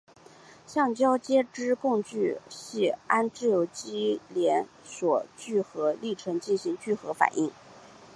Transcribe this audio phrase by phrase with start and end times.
[0.65, 7.51] 橡胶接枝共聚系按自由基链锁聚合历程进行聚合反应。